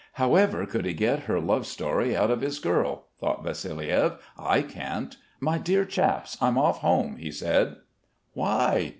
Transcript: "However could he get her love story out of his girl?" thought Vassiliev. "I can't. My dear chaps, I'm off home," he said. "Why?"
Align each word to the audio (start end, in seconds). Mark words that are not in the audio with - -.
"However 0.13 0.65
could 0.65 0.85
he 0.85 0.93
get 0.93 1.25
her 1.29 1.39
love 1.39 1.67
story 1.67 2.15
out 2.17 2.31
of 2.31 2.41
his 2.41 2.57
girl?" 2.57 3.05
thought 3.19 3.43
Vassiliev. 3.43 4.13
"I 4.35 4.63
can't. 4.63 5.15
My 5.39 5.59
dear 5.59 5.85
chaps, 5.85 6.37
I'm 6.41 6.57
off 6.57 6.79
home," 6.79 7.17
he 7.17 7.29
said. 7.31 7.75
"Why?" 8.33 8.89